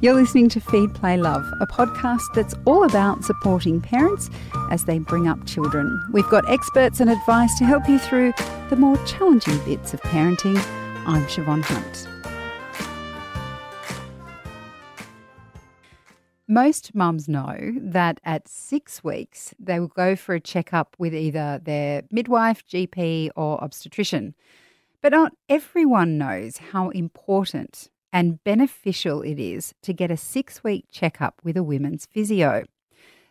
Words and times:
You're 0.00 0.14
listening 0.14 0.48
to 0.50 0.60
Feed 0.60 0.92
Play 0.92 1.16
Love, 1.16 1.46
a 1.60 1.66
podcast 1.66 2.34
that's 2.34 2.54
all 2.66 2.84
about 2.84 3.24
supporting 3.24 3.80
parents 3.80 4.28
as 4.70 4.84
they 4.84 4.98
bring 4.98 5.28
up 5.28 5.46
children. 5.46 5.98
We've 6.12 6.28
got 6.28 6.48
experts 6.50 7.00
and 7.00 7.08
advice 7.08 7.56
to 7.58 7.64
help 7.64 7.88
you 7.88 7.98
through 7.98 8.34
the 8.68 8.76
more 8.76 8.98
challenging 9.06 9.58
bits 9.64 9.94
of 9.94 10.02
parenting. 10.02 10.58
I'm 11.06 11.24
Siobhan 11.26 11.62
Hunt. 11.62 12.08
Most 16.46 16.94
mums 16.94 17.26
know 17.26 17.72
that 17.80 18.20
at 18.24 18.46
six 18.46 19.02
weeks 19.02 19.54
they 19.58 19.80
will 19.80 19.88
go 19.88 20.16
for 20.16 20.34
a 20.34 20.40
checkup 20.40 20.96
with 20.98 21.14
either 21.14 21.60
their 21.62 22.02
midwife, 22.10 22.66
GP, 22.66 23.30
or 23.36 23.62
obstetrician. 23.64 24.34
But 25.00 25.12
not 25.12 25.32
everyone 25.48 26.18
knows 26.18 26.58
how 26.58 26.90
important 26.90 27.88
and 28.14 28.42
beneficial 28.44 29.22
it 29.22 29.40
is 29.40 29.74
to 29.82 29.92
get 29.92 30.08
a 30.08 30.16
six 30.16 30.62
week 30.62 30.86
checkup 30.92 31.40
with 31.42 31.56
a 31.56 31.64
women's 31.64 32.06
physio. 32.06 32.64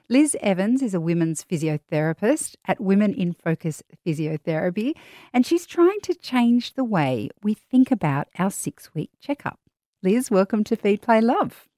Liz 0.10 0.36
Evans 0.42 0.82
is 0.82 0.94
a 0.94 1.00
women's 1.00 1.42
physiotherapist 1.46 2.56
at 2.66 2.82
Women 2.82 3.14
in 3.14 3.32
Focus 3.32 3.82
Physiotherapy, 4.06 4.94
and 5.32 5.46
she's 5.46 5.66
trying 5.66 6.02
to 6.04 6.14
change 6.14 6.74
the 6.74 6.84
way 6.84 7.30
we 7.42 7.54
think 7.54 7.90
about 7.90 8.28
our 8.38 8.52
six 8.52 8.94
week 8.94 9.10
checkup. 9.22 9.58
Liz, 10.04 10.30
welcome 10.30 10.66
to 10.66 10.76
Feed 10.76 11.02
Play 11.02 11.22
Love. 11.22 11.70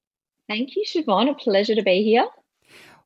Thank 0.48 0.74
you, 0.74 0.84
Siobhan. 0.84 1.30
A 1.30 1.34
pleasure 1.34 1.76
to 1.76 1.82
be 1.82 2.02
here. 2.02 2.26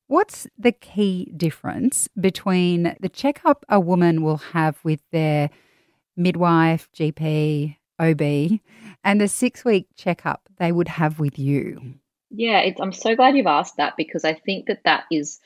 What's 0.07 0.47
the 0.59 0.73
key 0.73 1.31
difference 1.37 2.09
between 2.19 2.97
the 3.01 3.11
checkup 3.11 3.67
a 3.69 3.79
woman 3.79 4.23
will 4.23 4.39
have 4.39 4.79
with 4.83 5.01
their 5.13 5.51
midwife, 6.17 6.89
GP, 6.97 7.77
OB, 8.01 8.61
and 9.05 9.21
the 9.21 9.29
six 9.29 9.65
week 9.65 9.87
checkup 9.97 10.49
they 10.59 10.73
would 10.73 10.89
have 10.89 11.21
with 11.21 11.39
you? 11.39 11.95
Yeah, 12.31 12.65
I'm 12.81 12.93
so 12.93 13.17
glad 13.17 13.37
you've 13.37 13.47
asked 13.47 13.77
that 13.77 13.97
because 13.97 14.25
I 14.25 14.35
think 14.35 14.67
that 14.67 14.85
that 14.85 15.05
is 15.11 15.41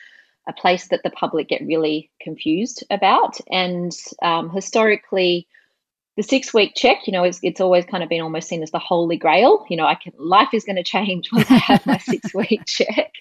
a 0.47 0.53
place 0.53 0.89
that 0.89 1.03
the 1.03 1.11
public 1.11 1.49
get 1.49 1.67
really 1.67 2.11
confused 2.21 2.85
about. 2.91 3.39
And 3.51 3.93
um, 4.23 4.51
historically, 4.51 5.49
the 6.17 6.23
six 6.23 6.55
week 6.55 6.75
check, 6.77 7.07
you 7.07 7.13
know, 7.13 7.25
it's, 7.25 7.41
it's 7.43 7.61
always 7.61 7.85
kind 7.85 8.05
of 8.05 8.09
been 8.09 8.21
almost 8.21 8.49
seen 8.49 8.63
as 8.63 8.71
the 8.71 8.79
holy 8.79 9.17
grail. 9.17 9.67
You 9.69 9.77
know, 9.77 9.87
I 9.87 9.97
can 9.97 10.13
life 10.17 10.51
is 10.53 10.65
going 10.65 10.77
to 10.77 10.85
change 10.85 11.29
once 11.33 11.51
I 11.51 11.57
have 11.57 11.85
my 11.87 11.99
six 11.99 12.33
week 12.33 12.63
check. 12.67 13.13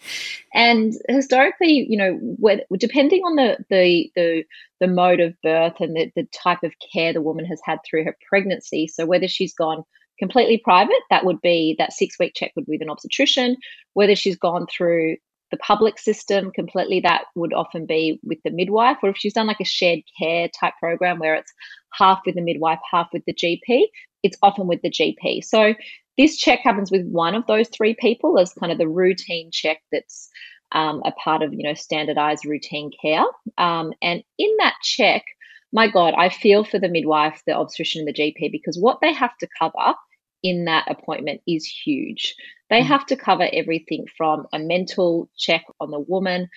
And 0.54 0.94
historically, 1.10 1.88
you 1.90 1.98
know, 1.98 2.20
when, 2.22 2.62
depending 2.78 3.22
on 3.22 3.36
the 3.36 3.58
the 3.70 4.12
the 4.16 4.44
the 4.80 4.88
mode 4.88 5.22
of 5.22 5.34
birth 5.42 5.80
and 5.80 5.96
the, 5.96 6.12
the 6.16 6.28
type 6.34 6.62
of 6.64 6.74
care 6.94 7.14
the 7.14 7.22
woman 7.22 7.46
has 7.46 7.62
had 7.66 7.80
through 7.84 8.04
her 8.04 8.16
pregnancy, 8.30 8.88
so 8.88 9.06
whether 9.06 9.28
she's 9.28 9.54
gone 9.54 9.84
completely 10.20 10.60
private, 10.64 10.94
that 11.10 11.26
would 11.26 11.42
be 11.42 11.76
that 11.80 11.94
six 11.94 12.20
week 12.20 12.34
check 12.36 12.52
would 12.56 12.66
be 12.66 12.74
with 12.74 12.82
an 12.84 12.90
obstetrician. 12.90 13.58
Whether 13.94 14.16
she's 14.16 14.38
gone 14.38 14.68
through 14.68 15.18
the 15.54 15.58
public 15.58 16.00
system 16.00 16.50
completely, 16.50 17.00
that 17.02 17.26
would 17.36 17.54
often 17.54 17.86
be 17.86 18.20
with 18.23 18.40
the 18.44 18.50
midwife. 18.50 18.98
Or 19.04 19.09
if 19.09 19.18
she's 19.18 19.34
done 19.34 19.46
like 19.46 19.59
a 19.62 19.66
shared 19.66 20.00
care 20.20 20.50
type 20.50 20.73
program 20.80 21.20
where 21.20 21.36
it's 21.36 21.54
half 21.94 22.22
with 22.26 22.34
the 22.34 22.42
midwife, 22.42 22.80
half 22.92 23.09
with 23.14 23.23
the 23.26 23.36
GP, 23.36 23.84
it's 24.24 24.38
often 24.42 24.66
with 24.66 24.81
the 24.81 24.90
GP. 24.90 25.44
So 25.44 25.76
this 26.18 26.38
check 26.38 26.62
happens 26.64 26.92
with 26.92 27.06
one 27.06 27.36
of 27.36 27.46
those 27.46 27.70
three 27.70 27.96
people 28.00 28.40
as 28.40 28.52
kind 28.54 28.72
of 28.72 28.80
the 28.80 28.88
routine 28.88 29.52
check 29.52 29.78
that's 29.92 30.28
um, 30.72 31.04
a 31.06 31.12
part 31.12 31.44
of 31.44 31.54
you 31.54 31.62
know 31.62 31.76
standardized 31.76 32.46
routine 32.46 32.90
care. 33.00 33.26
Um, 33.59 33.94
and 34.02 34.24
in 34.40 34.50
that 34.58 34.74
check, 34.81 35.24
my 35.72 35.88
God, 35.88 36.16
I 36.18 36.30
feel 36.30 36.64
for 36.64 36.80
the 36.80 36.90
midwife, 36.90 37.44
the 37.46 37.54
obstetrician, 37.54 38.00
and 38.00 38.08
the 38.08 38.20
GP 38.20 38.52
because 38.52 38.80
what 38.80 39.02
they 39.02 39.14
have 39.14 39.38
to 39.38 39.48
cover 39.59 39.94
in 40.42 40.66
that 40.66 40.90
appointment 40.90 41.42
is 41.48 41.64
huge. 41.68 42.34
They 42.74 42.82
mm. 42.82 42.88
have 42.88 43.06
to 43.06 43.16
cover 43.16 43.48
everything 43.54 44.08
from 44.18 44.48
a 44.52 44.58
mental 44.58 45.30
check 45.38 45.64
on 45.80 45.92
the 45.92 46.00
woman, 46.00 46.50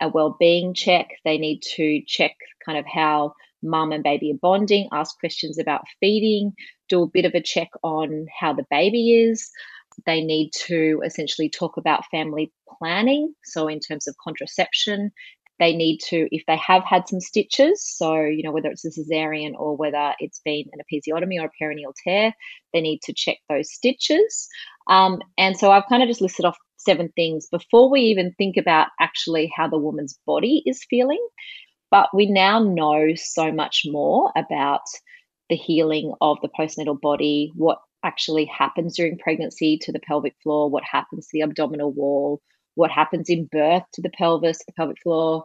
a 0.00 0.08
well-being 0.08 0.72
check. 0.72 1.08
They 1.24 1.36
need 1.36 1.62
to 1.74 2.00
check 2.06 2.30
kind 2.64 2.78
of 2.78 2.86
how 2.86 3.34
mum 3.60 3.90
and 3.90 4.04
baby 4.04 4.30
are 4.30 4.38
bonding, 4.40 4.88
ask 4.92 5.18
questions 5.18 5.58
about 5.58 5.82
feeding, 5.98 6.52
do 6.88 7.02
a 7.02 7.08
bit 7.08 7.24
of 7.24 7.34
a 7.34 7.42
check 7.42 7.70
on 7.82 8.26
how 8.38 8.52
the 8.52 8.66
baby 8.70 9.14
is. 9.14 9.50
They 10.06 10.20
need 10.20 10.52
to 10.66 11.02
essentially 11.04 11.50
talk 11.50 11.76
about 11.76 12.06
family 12.08 12.52
planning, 12.78 13.34
so 13.42 13.66
in 13.66 13.80
terms 13.80 14.06
of 14.06 14.14
contraception 14.22 15.10
they 15.58 15.74
need 15.74 15.98
to, 16.08 16.28
if 16.30 16.42
they 16.46 16.56
have 16.56 16.84
had 16.84 17.08
some 17.08 17.20
stitches, 17.20 17.84
so, 17.84 18.22
you 18.22 18.42
know, 18.42 18.50
whether 18.52 18.68
it's 18.68 18.84
a 18.84 18.90
cesarean 18.90 19.52
or 19.56 19.76
whether 19.76 20.12
it's 20.18 20.40
been 20.44 20.64
an 20.72 20.80
episiotomy 20.80 21.40
or 21.40 21.46
a 21.46 21.64
perineal 21.64 21.92
tear, 22.02 22.32
they 22.72 22.80
need 22.80 23.00
to 23.02 23.12
check 23.12 23.38
those 23.48 23.72
stitches. 23.72 24.48
Um, 24.88 25.20
and 25.38 25.56
so 25.56 25.70
I've 25.70 25.86
kind 25.88 26.02
of 26.02 26.08
just 26.08 26.20
listed 26.20 26.44
off 26.44 26.56
seven 26.76 27.08
things 27.14 27.46
before 27.50 27.90
we 27.90 28.00
even 28.02 28.34
think 28.36 28.56
about 28.56 28.88
actually 29.00 29.52
how 29.56 29.68
the 29.68 29.78
woman's 29.78 30.18
body 30.26 30.62
is 30.66 30.84
feeling. 30.90 31.24
But 31.90 32.08
we 32.12 32.26
now 32.26 32.58
know 32.58 33.14
so 33.14 33.52
much 33.52 33.82
more 33.86 34.32
about 34.36 34.82
the 35.48 35.56
healing 35.56 36.12
of 36.20 36.38
the 36.42 36.48
postnatal 36.48 37.00
body, 37.00 37.52
what 37.54 37.78
actually 38.02 38.44
happens 38.46 38.96
during 38.96 39.18
pregnancy 39.18 39.78
to 39.82 39.92
the 39.92 40.00
pelvic 40.00 40.34
floor, 40.42 40.68
what 40.68 40.82
happens 40.84 41.26
to 41.26 41.30
the 41.32 41.42
abdominal 41.42 41.92
wall, 41.92 42.40
what 42.74 42.90
happens 42.90 43.28
in 43.28 43.46
birth 43.50 43.84
to 43.94 44.02
the 44.02 44.10
pelvis, 44.10 44.58
the 44.66 44.72
pelvic 44.72 44.98
floor. 45.02 45.44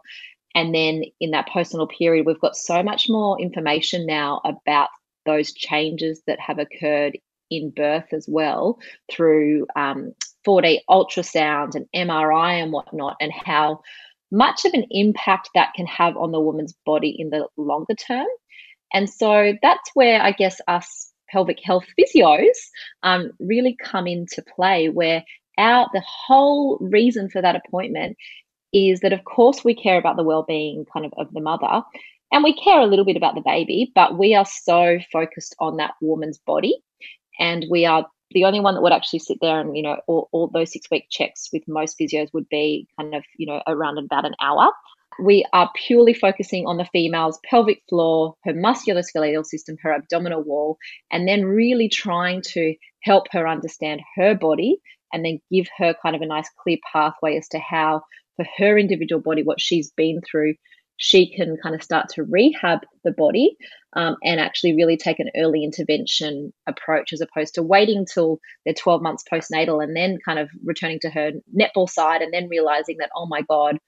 And 0.54 0.74
then 0.74 1.04
in 1.20 1.30
that 1.30 1.48
postnatal 1.48 1.90
period, 1.90 2.26
we've 2.26 2.40
got 2.40 2.56
so 2.56 2.82
much 2.82 3.06
more 3.08 3.40
information 3.40 4.06
now 4.06 4.40
about 4.44 4.88
those 5.26 5.52
changes 5.52 6.22
that 6.26 6.40
have 6.40 6.58
occurred 6.58 7.18
in 7.50 7.70
birth 7.70 8.12
as 8.12 8.26
well 8.28 8.78
through 9.10 9.66
um, 9.76 10.12
4D 10.46 10.78
ultrasound 10.88 11.74
and 11.74 11.86
MRI 11.94 12.62
and 12.62 12.72
whatnot, 12.72 13.16
and 13.20 13.32
how 13.32 13.80
much 14.32 14.64
of 14.64 14.72
an 14.72 14.86
impact 14.90 15.50
that 15.54 15.74
can 15.74 15.86
have 15.86 16.16
on 16.16 16.32
the 16.32 16.40
woman's 16.40 16.74
body 16.86 17.14
in 17.18 17.30
the 17.30 17.46
longer 17.56 17.94
term. 17.94 18.26
And 18.92 19.08
so 19.08 19.54
that's 19.62 19.90
where 19.94 20.20
I 20.22 20.32
guess 20.32 20.60
us 20.66 21.12
pelvic 21.28 21.58
health 21.62 21.84
physios 21.98 22.56
um, 23.02 23.30
really 23.38 23.76
come 23.82 24.06
into 24.06 24.42
play, 24.54 24.88
where 24.88 25.24
our 25.60 25.88
the 25.92 26.02
whole 26.06 26.78
reason 26.80 27.28
for 27.28 27.42
that 27.42 27.56
appointment 27.56 28.16
is 28.72 29.00
that 29.00 29.12
of 29.12 29.24
course 29.24 29.64
we 29.64 29.74
care 29.74 29.98
about 29.98 30.16
the 30.16 30.24
well-being 30.24 30.84
kind 30.92 31.06
of 31.06 31.12
of 31.16 31.32
the 31.32 31.40
mother 31.40 31.82
and 32.32 32.44
we 32.44 32.54
care 32.54 32.80
a 32.80 32.86
little 32.86 33.04
bit 33.04 33.16
about 33.16 33.34
the 33.34 33.42
baby 33.44 33.92
but 33.94 34.18
we 34.18 34.34
are 34.34 34.46
so 34.46 34.98
focused 35.12 35.54
on 35.58 35.76
that 35.76 35.94
woman's 36.00 36.38
body 36.38 36.76
and 37.38 37.66
we 37.70 37.84
are 37.84 38.06
the 38.32 38.44
only 38.44 38.60
one 38.60 38.74
that 38.74 38.82
would 38.82 38.92
actually 38.92 39.18
sit 39.18 39.38
there 39.40 39.60
and 39.60 39.76
you 39.76 39.82
know 39.82 40.00
all, 40.06 40.28
all 40.32 40.48
those 40.48 40.72
six 40.72 40.88
week 40.90 41.06
checks 41.10 41.48
with 41.52 41.62
most 41.66 41.98
physios 41.98 42.32
would 42.32 42.48
be 42.48 42.86
kind 42.98 43.14
of 43.14 43.24
you 43.36 43.46
know 43.46 43.62
around 43.66 43.98
about 43.98 44.24
an 44.24 44.34
hour. 44.40 44.70
We 45.22 45.44
are 45.52 45.70
purely 45.74 46.14
focusing 46.14 46.66
on 46.66 46.76
the 46.76 46.88
female's 46.94 47.38
pelvic 47.44 47.82
floor, 47.88 48.36
her 48.44 48.54
musculoskeletal 48.54 49.44
system, 49.44 49.76
her 49.82 49.92
abdominal 49.92 50.42
wall, 50.42 50.78
and 51.10 51.28
then 51.28 51.44
really 51.44 51.88
trying 51.88 52.42
to 52.52 52.74
help 53.02 53.26
her 53.32 53.46
understand 53.46 54.00
her 54.16 54.34
body 54.34 54.78
and 55.12 55.24
then 55.24 55.40
give 55.52 55.66
her 55.78 55.94
kind 56.02 56.16
of 56.16 56.22
a 56.22 56.26
nice 56.26 56.48
clear 56.62 56.78
pathway 56.92 57.36
as 57.36 57.48
to 57.48 57.58
how 57.58 58.02
for 58.36 58.46
her 58.58 58.78
individual 58.78 59.20
body 59.20 59.42
what 59.42 59.60
she's 59.60 59.90
been 59.96 60.20
through 60.28 60.54
she 61.02 61.34
can 61.34 61.56
kind 61.62 61.74
of 61.74 61.82
start 61.82 62.10
to 62.10 62.22
rehab 62.24 62.80
the 63.04 63.10
body 63.12 63.56
um, 63.96 64.16
and 64.22 64.38
actually 64.38 64.76
really 64.76 64.98
take 64.98 65.18
an 65.18 65.30
early 65.34 65.64
intervention 65.64 66.52
approach 66.66 67.14
as 67.14 67.22
opposed 67.22 67.54
to 67.54 67.62
waiting 67.62 68.04
till 68.04 68.38
they're 68.64 68.74
12 68.74 69.00
months 69.00 69.24
postnatal 69.30 69.82
and 69.82 69.96
then 69.96 70.18
kind 70.24 70.38
of 70.38 70.50
returning 70.62 71.00
to 71.00 71.08
her 71.08 71.32
netball 71.58 71.88
side 71.88 72.20
and 72.20 72.34
then 72.34 72.48
realizing 72.48 72.96
that 72.98 73.10
oh 73.16 73.26
my 73.26 73.40
god 73.42 73.78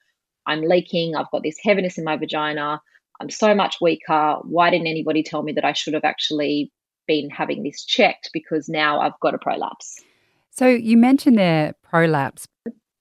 i'm 0.47 0.61
leaking 0.61 1.15
i've 1.15 1.29
got 1.31 1.43
this 1.43 1.57
heaviness 1.63 1.99
in 1.99 2.03
my 2.03 2.17
vagina 2.17 2.81
i'm 3.21 3.29
so 3.29 3.53
much 3.53 3.77
weaker 3.79 4.37
why 4.41 4.71
didn't 4.71 4.87
anybody 4.87 5.21
tell 5.21 5.43
me 5.43 5.53
that 5.53 5.65
i 5.65 5.73
should 5.73 5.93
have 5.93 6.03
actually 6.03 6.71
been 7.07 7.29
having 7.29 7.61
this 7.61 7.85
checked 7.85 8.31
because 8.33 8.67
now 8.67 8.99
i've 8.99 9.19
got 9.21 9.35
a 9.35 9.37
prolapse 9.37 10.01
so 10.53 10.67
you 10.67 10.97
mentioned 10.97 11.37
there 11.37 11.73
prolapse. 11.83 12.47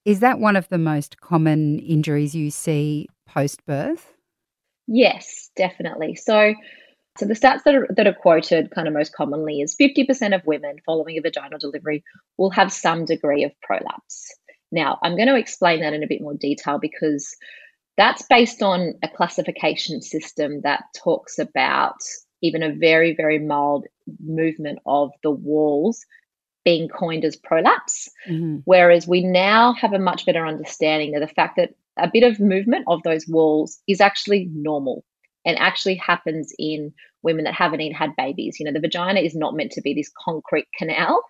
Is 0.04 0.20
that 0.20 0.40
one 0.40 0.56
of 0.56 0.69
the 0.69 0.78
most 0.78 1.20
common 1.20 1.78
injuries 1.78 2.34
you 2.34 2.50
see 2.50 3.08
post 3.26 3.64
birth? 3.66 4.14
Yes, 4.88 5.50
definitely. 5.56 6.16
So 6.16 6.54
so 7.19 7.26
the 7.26 7.34
stats 7.34 7.64
that 7.64 7.75
are, 7.75 7.87
that 7.94 8.06
are 8.06 8.14
quoted 8.14 8.70
kind 8.70 8.88
of 8.88 8.94
most 8.94 9.14
commonly 9.14 9.60
is 9.60 9.76
50% 9.76 10.34
of 10.34 10.46
women 10.46 10.76
following 10.87 11.19
a 11.19 11.20
vaginal 11.20 11.58
delivery 11.58 12.02
will 12.38 12.50
have 12.50 12.72
some 12.72 13.04
degree 13.04 13.44
of 13.44 13.52
prolapse. 13.60 14.34
Now, 14.70 14.98
I'm 15.02 15.16
going 15.16 15.28
to 15.28 15.37
explain 15.37 15.81
that 15.81 15.93
in 15.93 16.02
a 16.02 16.06
bit 16.06 16.22
more 16.22 16.34
detail 16.34 16.78
because 16.78 17.37
that's 17.98 18.22
based 18.31 18.62
on 18.62 18.94
a 19.02 19.08
classification 19.08 20.00
system 20.00 20.62
that 20.62 20.84
talks 20.96 21.38
about 21.38 21.96
even 22.40 22.62
a 22.62 22.72
very, 22.75 23.14
very 23.14 23.38
mild 23.38 23.87
movement 24.25 24.78
of 24.87 25.10
the 25.22 25.31
walls 25.31 26.06
being 26.64 26.88
coined 26.88 27.24
as 27.24 27.36
prolapse. 27.36 28.08
Mm-hmm. 28.28 28.58
Whereas 28.64 29.06
we 29.06 29.22
now 29.22 29.72
have 29.74 29.92
a 29.92 29.98
much 29.98 30.26
better 30.26 30.46
understanding 30.46 31.14
of 31.14 31.20
the 31.20 31.34
fact 31.34 31.56
that 31.56 31.74
a 31.98 32.10
bit 32.12 32.22
of 32.22 32.40
movement 32.40 32.84
of 32.88 33.02
those 33.02 33.26
walls 33.28 33.80
is 33.86 34.00
actually 34.00 34.48
normal 34.52 35.04
and 35.44 35.58
actually 35.58 35.96
happens 35.96 36.52
in 36.58 36.92
women 37.22 37.44
that 37.44 37.54
haven't 37.54 37.80
even 37.80 37.96
had 37.96 38.16
babies. 38.16 38.58
You 38.58 38.66
know, 38.66 38.72
the 38.72 38.80
vagina 38.80 39.20
is 39.20 39.34
not 39.34 39.54
meant 39.54 39.72
to 39.72 39.82
be 39.82 39.94
this 39.94 40.10
concrete 40.24 40.68
canal. 40.76 41.22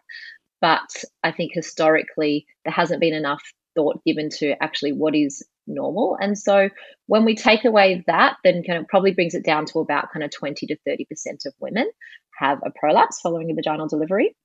But 0.61 1.05
I 1.25 1.33
think 1.33 1.53
historically, 1.53 2.47
there 2.65 2.73
hasn't 2.73 3.01
been 3.01 3.15
enough 3.15 3.43
thought 3.75 4.01
given 4.07 4.29
to 4.39 4.55
actually 4.63 4.93
what 4.93 5.15
is 5.15 5.43
normal. 5.67 6.17
And 6.21 6.39
so 6.39 6.71
when 7.07 7.25
we 7.25 7.35
take 7.35 7.65
away 7.65 8.05
that, 8.07 8.37
then 8.45 8.63
kind 8.63 8.79
of 8.79 8.87
probably 8.87 9.13
brings 9.13 9.35
it 9.35 9.45
down 9.45 9.67
to 9.67 9.81
about 9.81 10.13
kind 10.13 10.25
of 10.25 10.31
20 10.31 10.67
to 10.67 10.77
30% 10.87 11.47
of 11.47 11.55
women 11.61 11.91
have 12.39 12.59
a 12.65 12.71
prolapse 12.71 13.21
following 13.21 13.51
a 13.51 13.55
vaginal 13.55 13.89
delivery, 13.89 14.37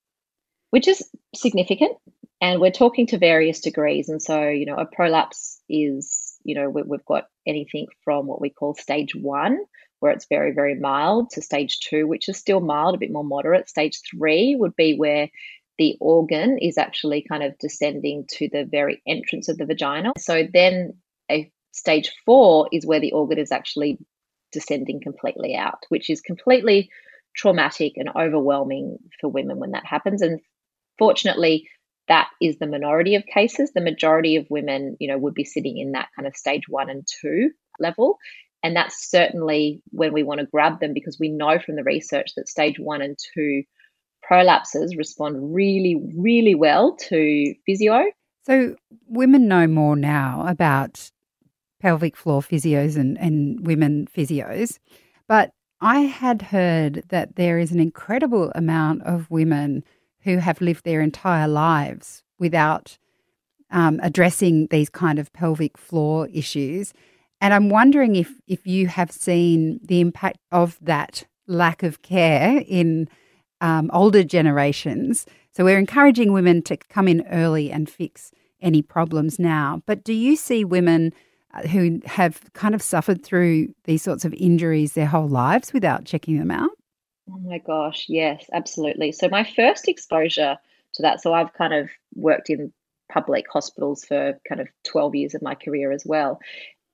which 0.70 0.88
is 0.88 1.08
significant. 1.36 1.98
And 2.40 2.62
we're 2.62 2.72
talking 2.72 3.08
to 3.08 3.18
various 3.18 3.62
degrees. 3.62 4.10
And 4.10 4.22
so, 4.22 4.48
you 4.48 4.66
know, 4.66 4.76
a 4.76 4.86
prolapse 4.86 5.60
is, 5.68 6.38
you 6.44 6.54
know, 6.54 6.70
we, 6.70 6.84
we've 6.84 7.06
got 7.06 7.26
anything 7.48 7.88
from 8.04 8.28
what 8.28 8.40
we 8.40 8.52
call 8.52 8.76
stage 8.76 9.16
one, 9.16 9.58
where 10.00 10.12
it's 10.12 10.28
very, 10.30 10.54
very 10.54 10.76
mild, 10.76 11.32
to 11.32 11.42
stage 11.42 11.80
two, 11.80 12.08
which 12.08 12.30
is 12.30 12.38
still 12.38 12.60
mild, 12.60 12.94
a 12.94 13.00
bit 13.00 13.12
more 13.12 13.24
moderate. 13.24 13.68
Stage 13.70 14.00
three 14.10 14.56
would 14.56 14.76
be 14.76 14.96
where 14.96 15.30
the 15.80 15.98
organ 16.00 16.58
is 16.60 16.78
actually 16.78 17.26
kind 17.28 17.44
of 17.44 17.58
descending 17.60 18.26
to 18.30 18.50
the 18.52 18.64
very 18.64 19.02
entrance 19.08 19.50
of 19.50 19.58
the 19.58 19.66
vagina. 19.66 20.12
So 20.18 20.44
then 20.54 20.94
a 21.32 21.52
stage 21.72 22.12
four 22.26 22.68
is 22.72 22.86
where 22.86 23.00
the 23.00 23.14
organ 23.14 23.40
is 23.40 23.52
actually 23.52 23.98
descending 24.52 25.00
completely 25.02 25.56
out, 25.56 25.86
which 25.90 26.10
is 26.10 26.22
completely 26.22 26.90
traumatic 27.36 27.94
and 27.96 28.10
overwhelming 28.16 28.98
for 29.20 29.30
women 29.30 29.58
when 29.58 29.72
that 29.72 29.86
happens. 29.86 30.22
And 30.22 30.40
fortunately, 30.98 31.68
that 32.08 32.30
is 32.42 32.58
the 32.58 32.68
minority 32.68 33.16
of 33.16 33.26
cases. 33.26 33.72
The 33.74 33.82
majority 33.82 34.38
of 34.38 34.48
women, 34.50 34.96
you 35.00 35.08
know, 35.08 35.18
would 35.18 35.34
be 35.34 35.44
sitting 35.44 35.78
in 35.78 35.92
that 35.92 36.08
kind 36.16 36.28
of 36.28 36.36
stage 36.36 36.64
one 36.70 36.90
and 36.90 37.06
two 37.22 37.52
level. 37.80 38.18
And 38.64 38.76
that's 38.76 39.10
certainly 39.10 39.82
when 39.92 40.14
we 40.14 40.24
want 40.24 40.40
to 40.40 40.48
grab 40.48 40.80
them 40.80 40.94
because 40.94 41.18
we 41.20 41.30
know 41.30 41.60
from 41.60 41.76
the 41.76 41.84
research 41.84 42.32
that 42.36 42.50
stage 42.50 42.80
one 42.80 43.02
and 43.02 43.18
two 43.34 43.64
prolapses 44.30 44.98
respond 44.98 45.54
really, 45.54 46.02
really 46.16 46.56
well 46.56 46.96
to 46.96 47.54
physio. 47.66 48.06
So 48.46 48.76
women 49.08 49.48
know 49.48 49.68
more 49.68 49.96
now 49.96 50.46
about 50.48 51.12
pelvic 51.80 52.16
floor 52.16 52.42
physios 52.42 52.98
and, 52.98 53.18
and 53.20 53.66
women 53.66 54.08
physios. 54.16 54.80
But 55.28 55.52
I 55.80 56.02
had 56.02 56.42
heard 56.42 57.04
that 57.10 57.36
there 57.36 57.60
is 57.60 57.72
an 57.72 57.80
incredible 57.80 58.52
amount 58.56 59.04
of 59.04 59.30
women 59.30 59.84
who 60.28 60.40
have 60.40 60.60
lived 60.60 60.84
their 60.84 61.00
entire 61.00 61.48
lives 61.48 62.22
without 62.38 62.98
um, 63.72 63.98
addressing 64.04 64.68
these 64.68 64.90
kind 64.90 65.20
of 65.20 65.32
pelvic 65.32 65.78
floor 65.78 66.28
issues. 66.34 66.94
And 67.40 67.54
I'm 67.54 67.70
wondering 67.70 68.18
if, 68.18 68.34
if 68.46 68.68
you 68.68 68.88
have 68.88 69.10
seen 69.10 69.80
the 69.82 70.02
impact 70.02 70.40
of 70.52 70.78
that 70.82 71.26
lack 71.48 71.82
of 71.82 72.02
care 72.02 72.62
in 72.68 73.08
um, 73.62 73.90
older 73.94 74.22
generations. 74.22 75.26
So 75.54 75.64
we're 75.64 75.80
encouraging 75.80 76.34
women 76.34 76.62
to 76.64 76.76
come 76.76 77.08
in 77.08 77.26
early 77.32 77.72
and 77.72 77.90
fix 77.90 78.32
any 78.62 78.82
problems 78.82 79.40
now. 79.40 79.82
But 79.86 80.04
do 80.04 80.12
you 80.12 80.36
see 80.36 80.66
women 80.66 81.14
uh, 81.54 81.70
who 81.70 82.02
have 82.06 82.42
kind 82.52 82.76
of 82.76 82.82
suffered 82.82 83.24
through 83.24 83.70
these 83.86 84.02
sorts 84.02 84.26
of 84.26 84.34
injuries 84.34 84.92
their 84.92 85.08
whole 85.08 85.30
lives 85.30 85.72
without 85.72 86.04
checking 86.04 86.38
them 86.38 86.52
out? 86.52 86.72
Oh 87.30 87.40
my 87.40 87.58
gosh, 87.60 88.06
yes, 88.08 88.46
absolutely. 88.54 89.12
So 89.12 89.30
my 89.30 89.44
first 89.44 89.88
exposure 89.88 90.58
to 90.94 91.02
that, 91.02 91.22
so 91.22 91.34
I've 91.34 91.54
kind 91.54 91.74
of 91.74 91.90
worked 92.16 92.50
in 92.50 92.72
public 93.12 93.46
hospitals 93.52 94.06
for 94.06 94.40
kind 94.48 94.62
of 94.62 94.68
12 94.86 95.16
years 95.16 95.36
of 95.36 95.42
my 95.42 95.56
career 95.56 95.92
as 95.92 96.06
well. 96.06 96.40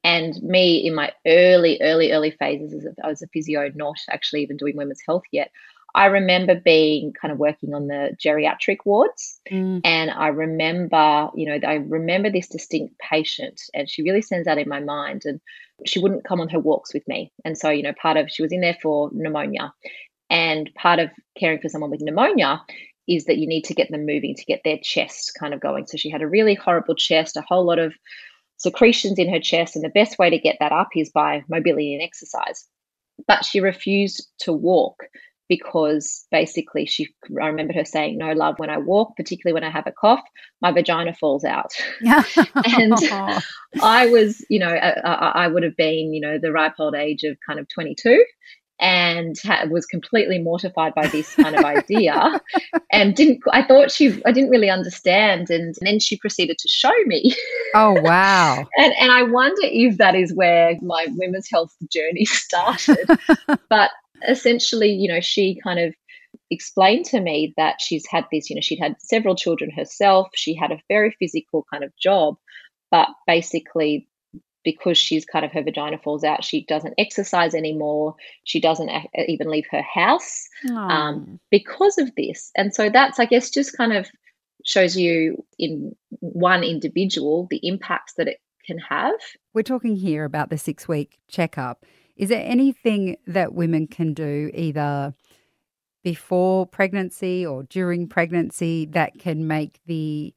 And 0.04 0.36
me 0.44 0.86
in 0.86 0.96
my 0.96 1.12
early, 1.26 1.80
early, 1.82 2.12
early 2.12 2.32
phases 2.32 2.74
as 2.74 2.86
a, 2.86 3.06
as 3.06 3.22
a 3.22 3.28
physio, 3.28 3.72
not 3.74 3.98
actually 4.10 4.42
even 4.42 4.58
doing 4.58 4.76
women's 4.76 5.02
health 5.08 5.24
yet, 5.32 5.52
I 5.96 6.08
remember 6.08 6.56
being 6.56 7.14
kind 7.14 7.32
of 7.32 7.38
working 7.38 7.74
on 7.74 7.88
the 7.88 8.18
geriatric 8.20 8.78
wards. 8.84 9.40
Mm. 9.52 9.82
And 9.84 10.10
I 10.10 10.30
remember, 10.30 11.30
you 11.36 11.46
know, 11.46 11.68
I 11.68 11.76
remember 11.76 12.32
this 12.32 12.48
distinct 12.48 12.98
patient, 12.98 13.62
and 13.74 13.88
she 13.88 14.02
really 14.02 14.24
stands 14.24 14.48
out 14.48 14.58
in 14.58 14.68
my 14.68 14.80
mind. 14.80 15.22
And 15.26 15.40
she 15.86 16.00
wouldn't 16.00 16.24
come 16.24 16.42
on 16.42 16.50
her 16.50 16.60
walks 16.60 16.94
with 16.94 17.08
me. 17.08 17.32
And 17.46 17.58
so, 17.58 17.70
you 17.70 17.84
know, 17.84 17.94
part 17.94 18.18
of 18.18 18.32
she 18.32 18.42
was 18.42 18.52
in 18.52 18.62
there 18.62 18.78
for 18.82 19.10
pneumonia. 19.14 19.74
And 20.34 20.74
part 20.74 20.98
of 20.98 21.12
caring 21.38 21.60
for 21.62 21.70
someone 21.70 21.92
with 21.92 22.02
pneumonia 22.02 22.60
is 23.08 23.26
that 23.26 23.38
you 23.38 23.48
need 23.48 23.66
to 23.66 23.76
get 23.76 23.92
them 23.92 24.08
moving 24.08 24.34
to 24.34 24.46
get 24.46 24.62
their 24.66 24.80
chest 24.82 25.34
kind 25.40 25.54
of 25.54 25.60
going. 25.60 25.86
So 25.86 25.96
she 25.96 26.10
had 26.10 26.24
a 26.24 26.28
really 26.28 26.56
horrible 26.56 26.96
chest, 26.96 27.38
a 27.38 27.42
whole 27.42 27.64
lot 27.64 27.78
of 27.78 27.94
secretions 28.58 29.20
in 29.20 29.32
her 29.32 29.40
chest. 29.40 29.76
And 29.76 29.86
the 29.86 29.90
best 29.90 30.18
way 30.18 30.32
to 30.32 30.40
get 30.40 30.58
that 30.60 30.72
up 30.72 30.90
is 30.96 31.12
by 31.12 31.44
mobility 31.48 31.94
and 31.94 32.02
exercise. 32.02 32.66
But 33.28 33.46
she 33.46 33.60
refused 33.60 34.28
to 34.40 34.52
walk 34.52 35.04
because 35.50 36.26
basically 36.32 36.88
she 36.88 37.10
I 37.40 37.46
remember 37.46 37.74
her 37.74 37.86
saying 37.86 38.18
no 38.18 38.32
love 38.32 38.58
when 38.58 38.70
I 38.70 38.78
walk 38.78 39.16
particularly 39.18 39.54
when 39.54 39.64
I 39.66 39.70
have 39.70 39.86
a 39.86 39.92
cough 39.92 40.22
my 40.62 40.72
vagina 40.72 41.14
falls 41.14 41.44
out 41.44 41.74
and 42.02 42.94
I 43.82 44.08
was 44.08 44.44
you 44.50 44.58
know 44.58 44.70
I, 44.70 45.44
I, 45.44 45.48
would 45.50 45.64
have 45.64 45.76
been 45.76 46.14
you 46.14 46.22
know 46.22 46.40
the 46.40 46.54
ripe 46.54 46.76
old 46.80 46.96
age 46.96 47.24
of 47.24 47.38
kind 47.46 47.60
of 47.60 47.68
22 47.68 48.24
and 48.80 49.36
was 49.70 49.86
completely 49.86 50.40
mortified 50.40 50.94
by 50.96 51.08
this 51.08 51.36
kind 51.36 51.56
of 51.56 51.64
idea 51.64 52.42
and 52.92 53.16
didn't 53.16 53.40
I 53.52 53.64
thought 53.64 53.92
she 53.92 54.22
I 54.26 54.32
didn't 54.32 54.50
really 54.50 54.70
understand 54.70 55.50
and, 55.50 55.64
and 55.66 55.76
then 55.82 56.00
she 56.00 56.18
proceeded 56.18 56.58
to 56.58 56.68
show 56.68 56.94
me. 57.06 57.36
Oh 57.76 58.00
wow. 58.02 58.68
And 58.78 58.94
and 59.00 59.12
I 59.12 59.24
wonder 59.24 59.62
if 59.64 59.98
that 59.98 60.14
is 60.14 60.32
where 60.36 60.76
my 60.84 61.08
women's 61.16 61.50
health 61.52 61.74
journey 61.92 62.26
started. 62.26 63.10
But 63.68 63.90
essentially, 64.28 64.92
you 64.92 65.12
know, 65.12 65.22
she 65.22 65.60
kind 65.64 65.80
of 65.80 65.96
explained 66.52 67.06
to 67.06 67.20
me 67.20 67.54
that 67.58 67.78
she's 67.80 68.06
had 68.08 68.26
this, 68.32 68.50
you 68.50 68.56
know, 68.56 68.62
she'd 68.62 68.80
had 68.80 68.96
several 69.00 69.36
children 69.36 69.72
herself. 69.72 70.28
She 70.36 70.54
had 70.54 70.72
a 70.72 70.80
very 70.88 71.16
physical 71.20 71.66
kind 71.72 71.84
of 71.84 71.92
job, 71.98 72.36
but 72.92 73.08
basically, 73.26 74.08
because 74.64 74.98
she's 74.98 75.26
kind 75.26 75.46
of 75.46 75.52
her 75.52 75.64
vagina 75.64 75.98
falls 75.98 76.24
out, 76.24 76.44
she 76.44 76.64
doesn't 76.66 76.94
exercise 76.98 77.54
anymore. 77.54 78.16
She 78.44 78.60
doesn't 78.60 78.90
even 79.28 79.50
leave 79.50 79.66
her 79.72 79.82
house 79.82 80.48
um, 80.70 81.40
because 81.52 81.98
of 81.98 82.14
this. 82.16 82.52
And 82.56 82.74
so 82.74 82.90
that's, 82.90 83.20
I 83.20 83.26
guess, 83.26 83.50
just 83.50 83.76
kind 83.76 83.94
of 83.94 84.10
shows 84.66 84.96
you 84.96 85.44
in 85.60 85.96
one 86.20 86.64
individual 86.64 87.48
the 87.50 87.60
impacts 87.64 88.14
that 88.14 88.28
it 88.28 88.40
can 88.66 88.78
have. 88.78 89.16
We're 89.54 89.64
talking 89.64 89.96
here 89.96 90.24
about 90.24 90.50
the 90.50 90.58
six 90.58 90.88
week 90.88 91.20
checkup. 91.28 91.86
Is 92.16 92.30
there 92.30 92.44
anything 92.46 93.18
that 93.28 93.54
women 93.54 93.88
can 93.88 94.14
do 94.14 94.52
either 94.54 95.14
before 96.04 96.66
pregnancy 96.66 97.46
or 97.46 97.64
during 97.64 98.08
pregnancy 98.08 98.86
that 98.86 99.18
can 99.20 99.48
make 99.48 99.80
the 99.86 100.34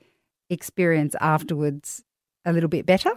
experience 0.48 1.14
afterwards 1.20 2.02
a 2.44 2.52
little 2.52 2.68
bit 2.68 2.86
better? 2.86 3.12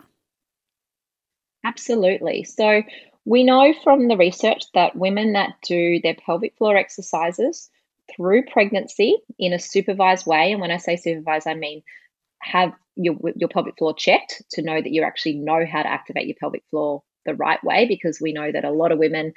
Absolutely. 1.64 2.44
So, 2.44 2.84
we 3.26 3.44
know 3.44 3.74
from 3.84 4.08
the 4.08 4.18
research 4.18 4.64
that 4.74 4.96
women 4.96 5.34
that 5.34 5.54
do 5.64 6.00
their 6.02 6.16
pelvic 6.16 6.56
floor 6.58 6.78
exercises 6.78 7.70
through 8.16 8.46
pregnancy 8.46 9.18
in 9.38 9.54
a 9.54 9.60
supervised 9.60 10.26
way, 10.26 10.52
and 10.52 10.62
when 10.62 10.72
I 10.72 10.78
say 10.78 10.96
supervised, 10.96 11.48
I 11.48 11.54
mean 11.54 11.84
have 12.42 12.74
your, 12.96 13.16
your 13.36 13.50
pelvic 13.50 13.78
floor 13.78 13.94
checked 13.96 14.42
to 14.52 14.62
know 14.62 14.82
that 14.82 14.92
you 14.92 15.04
actually 15.04 15.36
know 15.36 15.66
how 15.66 15.84
to 15.84 15.90
activate 15.92 16.28
your 16.28 16.38
pelvic 16.40 16.64
floor 16.70 17.04
the 17.26 17.36
right 17.36 17.64
way 17.64 17.86
because 17.88 18.22
we 18.22 18.34
know 18.34 18.52
that 18.52 18.66
a 18.66 18.72
lot 18.72 18.92
of 18.92 19.00
women 19.00 19.34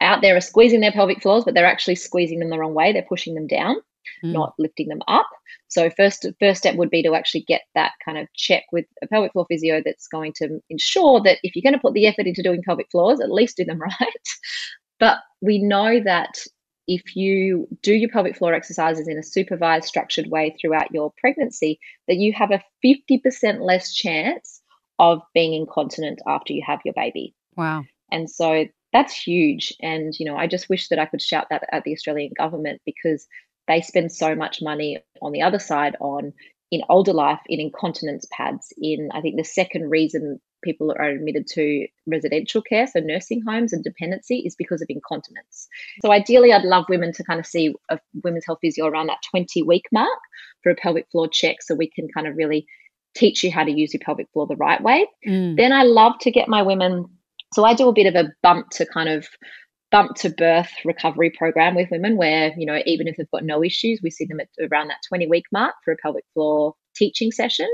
out 0.00 0.22
there 0.22 0.36
are 0.36 0.40
squeezing 0.40 0.80
their 0.80 0.92
pelvic 0.92 1.22
floors, 1.22 1.44
but 1.44 1.54
they're 1.54 1.66
actually 1.66 1.96
squeezing 1.96 2.40
them 2.40 2.50
the 2.50 2.58
wrong 2.58 2.74
way. 2.74 2.92
They're 2.92 3.02
pushing 3.08 3.34
them 3.34 3.46
down, 3.48 3.76
mm. 4.24 4.32
not 4.32 4.54
lifting 4.58 4.88
them 4.88 5.02
up. 5.08 5.28
So 5.68 5.90
first 5.90 6.26
first 6.40 6.60
step 6.60 6.76
would 6.76 6.90
be 6.90 7.02
to 7.02 7.14
actually 7.14 7.44
get 7.46 7.62
that 7.74 7.92
kind 8.04 8.18
of 8.18 8.26
check 8.34 8.64
with 8.72 8.86
a 9.02 9.06
pelvic 9.06 9.32
floor 9.32 9.46
physio 9.48 9.82
that's 9.84 10.08
going 10.08 10.32
to 10.36 10.60
ensure 10.70 11.20
that 11.22 11.38
if 11.42 11.54
you're 11.54 11.68
going 11.68 11.74
to 11.74 11.80
put 11.80 11.94
the 11.94 12.06
effort 12.06 12.26
into 12.26 12.42
doing 12.42 12.62
pelvic 12.62 12.90
floors, 12.90 13.20
at 13.20 13.32
least 13.32 13.56
do 13.56 13.64
them 13.64 13.80
right. 14.00 14.28
but 14.98 15.18
we 15.40 15.58
know 15.62 16.00
that 16.00 16.38
if 16.88 17.14
you 17.14 17.68
do 17.82 17.92
your 17.92 18.08
pelvic 18.08 18.34
floor 18.36 18.54
exercises 18.54 19.06
in 19.08 19.18
a 19.18 19.22
supervised, 19.22 19.84
structured 19.84 20.28
way 20.28 20.56
throughout 20.58 20.90
your 20.90 21.12
pregnancy, 21.18 21.78
that 22.08 22.16
you 22.16 22.32
have 22.32 22.50
a 22.50 22.62
50% 22.82 23.60
less 23.60 23.94
chance 23.94 24.62
of 24.98 25.20
being 25.34 25.52
incontinent 25.52 26.20
after 26.26 26.54
you 26.54 26.62
have 26.66 26.80
your 26.84 26.94
baby. 26.94 27.34
Wow. 27.56 27.84
And 28.10 28.28
so 28.28 28.64
that's 28.92 29.14
huge. 29.14 29.72
And, 29.80 30.14
you 30.18 30.24
know, 30.24 30.36
I 30.36 30.46
just 30.46 30.70
wish 30.70 30.88
that 30.88 30.98
I 30.98 31.04
could 31.04 31.20
shout 31.20 31.48
that 31.50 31.64
at 31.70 31.84
the 31.84 31.92
Australian 31.92 32.32
government 32.36 32.80
because 32.86 33.26
they 33.68 33.80
spend 33.80 34.10
so 34.12 34.34
much 34.34 34.60
money 34.60 34.98
on 35.22 35.32
the 35.32 35.42
other 35.42 35.58
side 35.58 35.96
on 36.00 36.32
in 36.70 36.82
older 36.88 37.12
life 37.12 37.40
in 37.48 37.60
incontinence 37.60 38.26
pads 38.32 38.72
in 38.78 39.08
i 39.12 39.20
think 39.20 39.36
the 39.36 39.44
second 39.44 39.88
reason 39.88 40.40
people 40.64 40.92
are 40.98 41.10
admitted 41.10 41.46
to 41.46 41.86
residential 42.06 42.60
care 42.60 42.86
so 42.86 42.98
nursing 42.98 43.40
homes 43.46 43.72
and 43.72 43.84
dependency 43.84 44.38
is 44.44 44.56
because 44.56 44.82
of 44.82 44.88
incontinence 44.90 45.68
so 46.02 46.10
ideally 46.10 46.52
i'd 46.52 46.64
love 46.64 46.84
women 46.88 47.12
to 47.12 47.22
kind 47.24 47.38
of 47.38 47.46
see 47.46 47.72
a 47.90 47.98
women's 48.24 48.44
health 48.44 48.58
physio 48.60 48.86
around 48.86 49.06
that 49.06 49.22
20 49.30 49.62
week 49.62 49.84
mark 49.92 50.18
for 50.62 50.72
a 50.72 50.74
pelvic 50.74 51.06
floor 51.12 51.28
check 51.30 51.62
so 51.62 51.74
we 51.74 51.88
can 51.88 52.08
kind 52.12 52.26
of 52.26 52.36
really 52.36 52.66
teach 53.18 53.42
you 53.42 53.50
how 53.50 53.64
to 53.64 53.70
use 53.70 53.92
your 53.92 54.00
pelvic 54.00 54.28
floor 54.32 54.46
the 54.46 54.56
right 54.56 54.82
way. 54.82 55.06
Mm. 55.26 55.56
Then 55.56 55.72
I 55.72 55.82
love 55.82 56.18
to 56.20 56.30
get 56.30 56.48
my 56.48 56.62
women. 56.62 57.06
So 57.54 57.64
I 57.64 57.74
do 57.74 57.88
a 57.88 57.92
bit 57.92 58.06
of 58.06 58.14
a 58.14 58.32
bump 58.42 58.70
to 58.70 58.86
kind 58.86 59.08
of 59.08 59.26
bump 59.90 60.14
to 60.16 60.30
birth 60.30 60.70
recovery 60.84 61.30
program 61.30 61.74
with 61.74 61.90
women 61.90 62.16
where, 62.16 62.52
you 62.56 62.66
know, 62.66 62.80
even 62.86 63.08
if 63.08 63.16
they've 63.16 63.30
got 63.30 63.44
no 63.44 63.62
issues, 63.62 64.00
we 64.02 64.10
see 64.10 64.24
them 64.24 64.40
at 64.40 64.48
around 64.70 64.88
that 64.88 65.02
20 65.08 65.26
week 65.26 65.44
mark 65.52 65.74
for 65.84 65.92
a 65.92 65.96
pelvic 65.96 66.24
floor 66.34 66.74
teaching 66.94 67.32
session. 67.32 67.68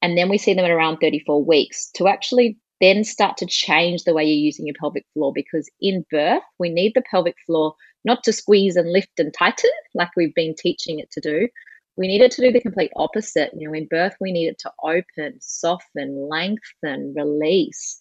And 0.00 0.16
then 0.16 0.28
we 0.28 0.38
see 0.38 0.54
them 0.54 0.64
at 0.64 0.70
around 0.70 0.98
34 0.98 1.44
weeks 1.44 1.90
to 1.96 2.06
actually 2.06 2.56
then 2.80 3.02
start 3.02 3.36
to 3.38 3.46
change 3.46 4.04
the 4.04 4.14
way 4.14 4.24
you're 4.24 4.34
using 4.34 4.66
your 4.66 4.76
pelvic 4.78 5.04
floor 5.12 5.32
because 5.34 5.68
in 5.80 6.04
birth, 6.10 6.42
we 6.58 6.68
need 6.68 6.92
the 6.94 7.02
pelvic 7.10 7.34
floor 7.44 7.74
not 8.04 8.22
to 8.24 8.32
squeeze 8.32 8.76
and 8.76 8.92
lift 8.92 9.18
and 9.18 9.34
tighten 9.36 9.70
like 9.94 10.10
we've 10.16 10.34
been 10.34 10.54
teaching 10.56 11.00
it 11.00 11.10
to 11.10 11.20
do. 11.20 11.48
We 11.96 12.06
need 12.06 12.20
it 12.20 12.30
to 12.32 12.42
do 12.42 12.52
the 12.52 12.60
complete 12.60 12.92
opposite. 12.94 13.50
You 13.56 13.68
know, 13.68 13.74
in 13.74 13.88
birth, 13.90 14.14
we 14.20 14.30
need 14.30 14.46
it 14.46 14.58
to 14.60 14.72
open, 14.84 15.38
soften, 15.40 16.28
lengthen, 16.28 17.12
release. 17.16 17.98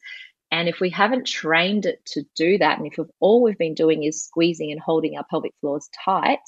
And 0.52 0.70
if 0.70 0.80
we 0.80 0.90
haven't 0.90 1.28
trained 1.28 1.86
it 1.86 2.04
to 2.08 2.24
do 2.36 2.58
that, 2.58 2.78
and 2.78 2.88
if 2.88 2.98
all 3.20 3.44
we've 3.44 3.58
been 3.58 3.74
doing 3.74 4.04
is 4.04 4.24
squeezing 4.24 4.72
and 4.72 4.80
holding 4.80 5.18
our 5.18 5.26
pelvic 5.30 5.54
floors 5.60 5.90
tight, 6.06 6.40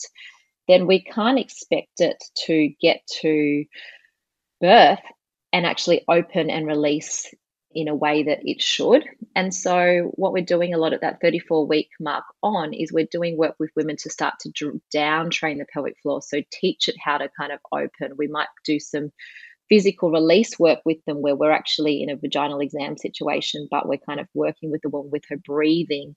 then 0.67 0.87
we 0.87 1.03
can't 1.03 1.39
expect 1.39 1.99
it 1.99 2.23
to 2.45 2.69
get 2.81 3.01
to 3.21 3.65
birth 4.61 4.99
and 5.51 5.65
actually 5.65 6.03
open 6.07 6.49
and 6.49 6.67
release 6.67 7.33
in 7.71 7.87
a 7.87 7.95
way 7.95 8.23
that 8.23 8.39
it 8.43 8.61
should. 8.61 9.03
And 9.35 9.53
so, 9.53 10.11
what 10.15 10.33
we're 10.33 10.43
doing 10.43 10.73
a 10.73 10.77
lot 10.77 10.93
at 10.93 11.01
that 11.01 11.21
34 11.21 11.67
week 11.67 11.89
mark 11.99 12.23
on 12.41 12.73
is 12.73 12.91
we're 12.91 13.07
doing 13.11 13.37
work 13.37 13.55
with 13.59 13.69
women 13.75 13.95
to 13.97 14.09
start 14.09 14.35
to 14.41 14.81
down 14.91 15.29
train 15.29 15.59
the 15.59 15.65
pelvic 15.71 15.95
floor. 16.01 16.21
So, 16.21 16.41
teach 16.51 16.87
it 16.87 16.95
how 16.99 17.17
to 17.17 17.29
kind 17.37 17.51
of 17.51 17.59
open. 17.71 18.17
We 18.17 18.27
might 18.27 18.47
do 18.65 18.79
some 18.79 19.11
physical 19.69 20.11
release 20.11 20.57
work 20.59 20.79
with 20.85 20.97
them 21.05 21.21
where 21.21 21.35
we're 21.35 21.51
actually 21.51 22.01
in 22.01 22.09
a 22.09 22.15
vaginal 22.15 22.59
exam 22.59 22.97
situation, 22.97 23.67
but 23.69 23.87
we're 23.87 23.97
kind 23.97 24.19
of 24.19 24.27
working 24.33 24.71
with 24.71 24.81
the 24.81 24.89
woman 24.89 25.11
with 25.11 25.23
her 25.29 25.37
breathing, 25.37 26.15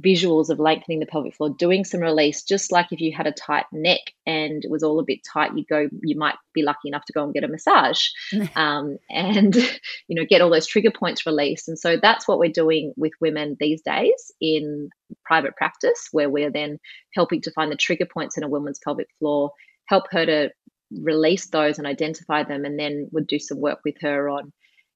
visuals 0.00 0.48
of 0.48 0.58
lengthening 0.58 1.00
the 1.00 1.06
pelvic 1.06 1.34
floor, 1.34 1.50
doing 1.50 1.84
some 1.84 2.00
release, 2.00 2.42
just 2.42 2.72
like 2.72 2.86
if 2.90 3.00
you 3.00 3.12
had 3.12 3.26
a 3.26 3.32
tight 3.32 3.66
neck 3.72 4.00
and 4.26 4.64
it 4.64 4.70
was 4.70 4.82
all 4.82 4.98
a 4.98 5.04
bit 5.04 5.20
tight, 5.30 5.56
you 5.56 5.64
go, 5.68 5.88
you 6.02 6.16
might 6.16 6.36
be 6.54 6.62
lucky 6.62 6.88
enough 6.88 7.04
to 7.04 7.12
go 7.12 7.22
and 7.24 7.34
get 7.34 7.44
a 7.44 7.48
massage, 7.48 8.08
um, 8.56 8.96
and 9.10 9.56
you 10.08 10.16
know 10.16 10.24
get 10.28 10.40
all 10.40 10.50
those 10.50 10.66
trigger 10.66 10.90
points 10.90 11.26
released. 11.26 11.68
And 11.68 11.78
so 11.78 11.96
that's 12.00 12.26
what 12.26 12.38
we're 12.38 12.50
doing 12.50 12.92
with 12.96 13.12
women 13.20 13.56
these 13.60 13.82
days 13.82 14.32
in 14.40 14.88
private 15.24 15.56
practice, 15.56 16.08
where 16.12 16.30
we're 16.30 16.50
then 16.50 16.78
helping 17.14 17.40
to 17.42 17.52
find 17.52 17.70
the 17.70 17.76
trigger 17.76 18.06
points 18.06 18.36
in 18.36 18.44
a 18.44 18.48
woman's 18.48 18.80
pelvic 18.82 19.08
floor, 19.18 19.52
help 19.86 20.04
her 20.10 20.24
to 20.24 20.50
release 20.90 21.46
those 21.46 21.78
and 21.78 21.86
identify 21.86 22.42
them, 22.42 22.64
and 22.64 22.78
then 22.78 23.08
would 23.12 23.26
do 23.26 23.38
some 23.38 23.60
work 23.60 23.80
with 23.84 23.96
her 24.00 24.28
on 24.28 24.52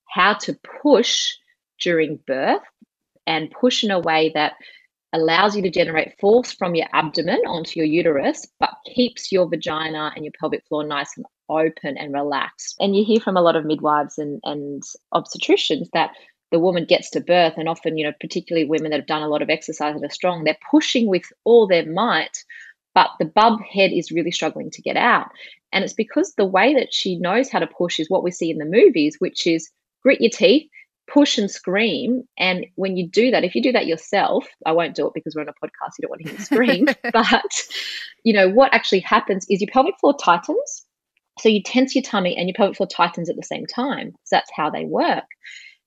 how 0.08 0.34
to 0.34 0.58
push 0.82 1.32
during 1.80 2.18
birth 2.26 2.62
and 3.26 3.50
push 3.50 3.84
in 3.84 3.90
a 3.90 4.00
way 4.00 4.30
that 4.34 4.54
allows 5.12 5.54
you 5.54 5.62
to 5.62 5.70
generate 5.70 6.18
force 6.20 6.52
from 6.52 6.74
your 6.74 6.86
abdomen 6.92 7.40
onto 7.46 7.78
your 7.78 7.86
uterus, 7.86 8.46
but 8.58 8.74
keeps 8.94 9.30
your 9.30 9.48
vagina 9.48 10.12
and 10.14 10.24
your 10.24 10.32
pelvic 10.38 10.64
floor 10.66 10.84
nice 10.84 11.16
and 11.16 11.24
open 11.48 11.96
and 11.96 12.12
relaxed. 12.12 12.74
And 12.80 12.96
you 12.96 13.04
hear 13.04 13.20
from 13.20 13.36
a 13.36 13.42
lot 13.42 13.54
of 13.54 13.64
midwives 13.64 14.18
and, 14.18 14.40
and 14.44 14.82
obstetricians 15.12 15.88
that 15.92 16.10
the 16.50 16.58
woman 16.58 16.84
gets 16.84 17.10
to 17.10 17.20
birth, 17.20 17.54
and 17.56 17.68
often, 17.68 17.96
you 17.96 18.04
know, 18.04 18.12
particularly 18.20 18.68
women 18.68 18.90
that 18.90 19.00
have 19.00 19.06
done 19.06 19.22
a 19.22 19.28
lot 19.28 19.42
of 19.42 19.50
exercise 19.50 19.94
and 19.94 20.04
are 20.04 20.10
strong, 20.10 20.44
they're 20.44 20.56
pushing 20.70 21.08
with 21.08 21.24
all 21.44 21.66
their 21.66 21.86
might, 21.86 22.44
but 22.94 23.08
the 23.18 23.24
bub 23.24 23.60
head 23.60 23.90
is 23.92 24.12
really 24.12 24.30
struggling 24.30 24.70
to 24.70 24.82
get 24.82 24.96
out. 24.96 25.28
And 25.74 25.84
it's 25.84 25.92
because 25.92 26.32
the 26.36 26.46
way 26.46 26.74
that 26.74 26.94
she 26.94 27.18
knows 27.18 27.50
how 27.50 27.58
to 27.58 27.66
push 27.66 27.98
is 27.98 28.08
what 28.08 28.22
we 28.22 28.30
see 28.30 28.50
in 28.50 28.58
the 28.58 28.64
movies, 28.64 29.16
which 29.18 29.46
is 29.46 29.68
grit 30.02 30.20
your 30.20 30.30
teeth, 30.30 30.70
push 31.12 31.36
and 31.36 31.50
scream. 31.50 32.22
And 32.38 32.66
when 32.76 32.96
you 32.96 33.08
do 33.08 33.32
that, 33.32 33.42
if 33.42 33.56
you 33.56 33.62
do 33.62 33.72
that 33.72 33.86
yourself, 33.86 34.46
I 34.64 34.72
won't 34.72 34.94
do 34.94 35.06
it 35.08 35.14
because 35.14 35.34
we're 35.34 35.42
on 35.42 35.48
a 35.48 35.52
podcast, 35.52 35.94
you 35.98 36.02
don't 36.02 36.10
want 36.10 36.22
to 36.22 36.28
hear 36.28 36.38
me 36.38 36.44
scream. 36.44 36.86
but, 37.12 37.62
you 38.22 38.32
know, 38.32 38.48
what 38.48 38.72
actually 38.72 39.00
happens 39.00 39.46
is 39.50 39.60
your 39.60 39.70
pelvic 39.72 39.98
floor 40.00 40.14
tightens. 40.16 40.86
So 41.40 41.48
you 41.48 41.62
tense 41.62 41.96
your 41.96 42.02
tummy 42.02 42.36
and 42.36 42.48
your 42.48 42.54
pelvic 42.54 42.76
floor 42.76 42.86
tightens 42.86 43.28
at 43.28 43.34
the 43.34 43.42
same 43.42 43.66
time. 43.66 44.12
So 44.22 44.36
that's 44.36 44.50
how 44.54 44.70
they 44.70 44.84
work. 44.84 45.24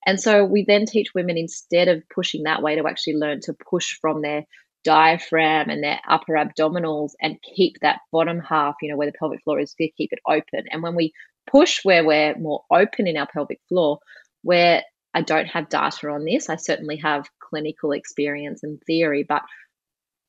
And 0.05 0.19
so 0.19 0.43
we 0.43 0.65
then 0.67 0.85
teach 0.85 1.13
women 1.15 1.37
instead 1.37 1.87
of 1.87 2.03
pushing 2.13 2.43
that 2.43 2.61
way 2.61 2.75
to 2.75 2.87
actually 2.87 3.15
learn 3.15 3.39
to 3.41 3.53
push 3.53 3.97
from 4.01 4.21
their 4.21 4.43
diaphragm 4.87 5.69
and 5.69 5.83
their 5.83 5.99
upper 6.07 6.33
abdominals 6.33 7.11
and 7.21 7.41
keep 7.41 7.75
that 7.81 7.99
bottom 8.09 8.39
half, 8.39 8.75
you 8.81 8.89
know, 8.89 8.95
where 8.95 9.11
the 9.11 9.17
pelvic 9.19 9.43
floor 9.43 9.59
is, 9.59 9.75
keep 9.77 9.93
it 9.97 10.19
open. 10.25 10.63
And 10.71 10.81
when 10.81 10.95
we 10.95 11.11
push 11.45 11.83
where 11.83 12.05
we're 12.05 12.37
more 12.37 12.63
open 12.71 13.05
in 13.05 13.17
our 13.17 13.27
pelvic 13.27 13.59
floor, 13.67 13.99
where 14.43 14.83
I 15.13 15.23
don't 15.23 15.47
have 15.47 15.67
data 15.67 16.07
on 16.07 16.23
this, 16.23 16.49
I 16.49 16.55
certainly 16.55 16.95
have 16.97 17.29
clinical 17.41 17.91
experience 17.91 18.63
and 18.63 18.81
theory, 18.87 19.25
but 19.27 19.41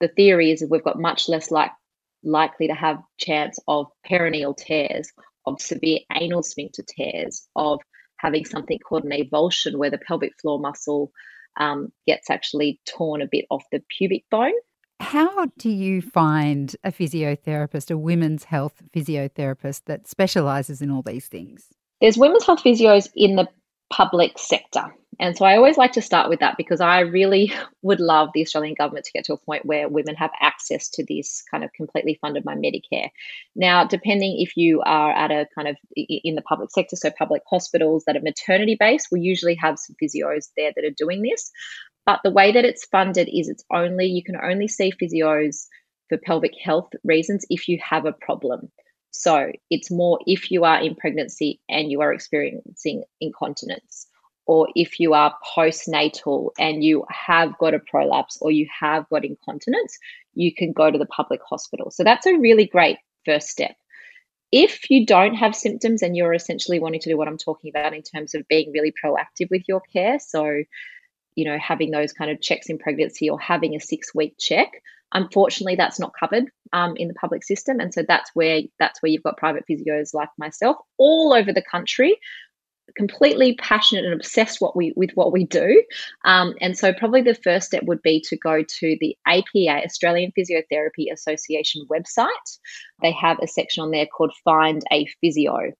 the 0.00 0.08
theory 0.08 0.50
is 0.50 0.58
that 0.60 0.70
we've 0.70 0.82
got 0.82 0.98
much 0.98 1.28
less 1.28 1.52
like 1.52 1.70
likely 2.24 2.66
to 2.66 2.74
have 2.74 2.98
chance 3.16 3.60
of 3.68 3.86
perineal 4.10 4.56
tears, 4.56 5.12
of 5.46 5.60
severe 5.60 6.00
anal 6.12 6.42
sphincter 6.42 6.82
tears, 6.82 7.46
of 7.54 7.78
having 8.16 8.44
something 8.44 8.80
called 8.80 9.04
an 9.04 9.12
avulsion 9.12 9.76
where 9.76 9.90
the 9.90 9.98
pelvic 9.98 10.32
floor 10.42 10.58
muscle 10.58 11.12
um, 11.58 11.92
gets 12.06 12.30
actually 12.30 12.80
torn 12.86 13.22
a 13.22 13.28
bit 13.30 13.44
off 13.50 13.64
the 13.70 13.82
pubic 13.96 14.24
bone. 14.30 14.52
How 15.00 15.46
do 15.58 15.70
you 15.70 16.02
find 16.02 16.74
a 16.82 16.90
physiotherapist, 16.90 17.90
a 17.90 17.96
women's 17.96 18.44
health 18.44 18.82
physiotherapist 18.94 19.82
that 19.86 20.08
specialises 20.08 20.82
in 20.82 20.90
all 20.90 21.02
these 21.02 21.28
things? 21.28 21.66
There's 22.00 22.18
women's 22.18 22.44
health 22.44 22.62
physios 22.64 23.08
in 23.14 23.36
the 23.36 23.48
public 23.90 24.38
sector. 24.38 24.92
And 25.20 25.36
so 25.36 25.44
I 25.44 25.56
always 25.56 25.76
like 25.76 25.92
to 25.92 26.02
start 26.02 26.28
with 26.28 26.38
that 26.40 26.56
because 26.56 26.80
I 26.80 27.00
really 27.00 27.52
would 27.82 28.00
love 28.00 28.30
the 28.32 28.42
Australian 28.42 28.74
government 28.74 29.04
to 29.06 29.12
get 29.12 29.24
to 29.24 29.32
a 29.32 29.38
point 29.38 29.66
where 29.66 29.88
women 29.88 30.14
have 30.14 30.30
access 30.40 30.88
to 30.90 31.04
this 31.08 31.42
kind 31.50 31.64
of 31.64 31.72
completely 31.72 32.18
funded 32.20 32.44
by 32.44 32.54
Medicare. 32.54 33.10
Now, 33.56 33.84
depending 33.84 34.40
if 34.40 34.56
you 34.56 34.80
are 34.86 35.12
at 35.12 35.30
a 35.30 35.46
kind 35.54 35.68
of 35.68 35.76
in 35.96 36.34
the 36.36 36.42
public 36.42 36.70
sector, 36.70 36.96
so 36.96 37.10
public 37.10 37.42
hospitals 37.50 38.04
that 38.06 38.16
are 38.16 38.22
maternity 38.22 38.76
based, 38.78 39.08
we 39.10 39.20
usually 39.20 39.56
have 39.56 39.78
some 39.78 39.96
physios 40.02 40.48
there 40.56 40.72
that 40.74 40.84
are 40.84 40.94
doing 40.96 41.22
this. 41.22 41.50
But 42.06 42.20
the 42.24 42.30
way 42.30 42.52
that 42.52 42.64
it's 42.64 42.86
funded 42.86 43.28
is 43.30 43.48
it's 43.48 43.64
only, 43.72 44.06
you 44.06 44.22
can 44.22 44.36
only 44.36 44.68
see 44.68 44.92
physios 44.92 45.66
for 46.08 46.16
pelvic 46.16 46.52
health 46.62 46.90
reasons 47.04 47.44
if 47.50 47.68
you 47.68 47.78
have 47.86 48.06
a 48.06 48.12
problem. 48.12 48.70
So 49.10 49.50
it's 49.68 49.90
more 49.90 50.18
if 50.26 50.50
you 50.50 50.64
are 50.64 50.80
in 50.80 50.94
pregnancy 50.94 51.60
and 51.68 51.90
you 51.90 52.00
are 52.00 52.12
experiencing 52.12 53.02
incontinence, 53.20 54.06
or 54.48 54.66
if 54.74 54.98
you 54.98 55.12
are 55.12 55.36
postnatal 55.54 56.50
and 56.58 56.82
you 56.82 57.04
have 57.10 57.56
got 57.58 57.74
a 57.74 57.78
prolapse 57.78 58.38
or 58.40 58.50
you 58.50 58.66
have 58.80 59.06
got 59.10 59.24
incontinence, 59.24 59.98
you 60.34 60.52
can 60.54 60.72
go 60.72 60.90
to 60.90 60.98
the 60.98 61.06
public 61.06 61.40
hospital. 61.48 61.90
So 61.90 62.02
that's 62.02 62.26
a 62.26 62.36
really 62.38 62.66
great 62.66 62.96
first 63.26 63.48
step. 63.48 63.76
If 64.50 64.90
you 64.90 65.04
don't 65.04 65.34
have 65.34 65.54
symptoms 65.54 66.02
and 66.02 66.16
you're 66.16 66.32
essentially 66.32 66.80
wanting 66.80 67.00
to 67.00 67.10
do 67.10 67.18
what 67.18 67.28
I'm 67.28 67.36
talking 67.36 67.70
about 67.70 67.92
in 67.92 68.02
terms 68.02 68.34
of 68.34 68.48
being 68.48 68.72
really 68.72 68.92
proactive 69.04 69.50
with 69.50 69.62
your 69.68 69.82
care, 69.92 70.18
so 70.18 70.62
you 71.34 71.44
know, 71.44 71.58
having 71.58 71.92
those 71.92 72.12
kind 72.12 72.32
of 72.32 72.40
checks 72.40 72.68
in 72.68 72.78
pregnancy 72.78 73.30
or 73.30 73.38
having 73.38 73.76
a 73.76 73.80
six 73.80 74.12
week 74.12 74.34
check, 74.40 74.72
Unfortunately, 75.14 75.74
that's 75.74 75.98
not 75.98 76.12
covered 76.18 76.50
um, 76.74 76.94
in 76.96 77.08
the 77.08 77.14
public 77.14 77.42
system, 77.42 77.80
and 77.80 77.94
so 77.94 78.04
that's 78.06 78.30
where 78.34 78.60
that's 78.78 79.00
where 79.00 79.10
you've 79.10 79.22
got 79.22 79.38
private 79.38 79.64
physios 79.68 80.12
like 80.12 80.28
myself 80.36 80.76
all 80.98 81.32
over 81.32 81.50
the 81.50 81.62
country, 81.62 82.18
completely 82.96 83.54
passionate 83.56 84.04
and 84.04 84.14
obsessed 84.14 84.60
what 84.60 84.76
we 84.76 84.92
with 84.96 85.10
what 85.14 85.32
we 85.32 85.44
do. 85.44 85.82
Um, 86.24 86.54
and 86.60 86.76
so, 86.76 86.92
probably 86.92 87.22
the 87.22 87.34
first 87.34 87.68
step 87.68 87.84
would 87.84 88.02
be 88.02 88.20
to 88.28 88.36
go 88.36 88.62
to 88.62 88.96
the 89.00 89.16
APA 89.26 89.84
Australian 89.84 90.32
Physiotherapy 90.38 91.12
Association 91.12 91.86
website. 91.90 92.28
They 93.02 93.12
have 93.12 93.38
a 93.42 93.46
section 93.46 93.82
on 93.82 93.90
there 93.90 94.06
called 94.06 94.32
Find 94.44 94.82
a 94.92 95.06
Physio. 95.20 95.72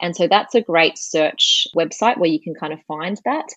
And 0.00 0.16
so 0.16 0.26
that's 0.26 0.56
a 0.56 0.60
great 0.60 0.98
search 0.98 1.66
website 1.76 2.18
where 2.18 2.28
you 2.28 2.40
can 2.40 2.54
kind 2.54 2.72
of 2.72 2.80
find 2.88 3.20
that. 3.24 3.48